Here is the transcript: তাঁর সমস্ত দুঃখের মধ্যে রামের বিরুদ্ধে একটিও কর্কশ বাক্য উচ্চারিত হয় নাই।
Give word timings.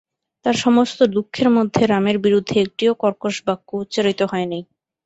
তাঁর 0.45 0.55
সমস্ত 0.61 0.99
দুঃখের 1.15 1.49
মধ্যে 1.57 1.81
রামের 1.85 2.17
বিরুদ্ধে 2.25 2.55
একটিও 2.59 2.93
কর্কশ 3.03 3.35
বাক্য 3.47 3.69
উচ্চারিত 3.83 4.19
হয় 4.31 4.47
নাই। 4.51 4.63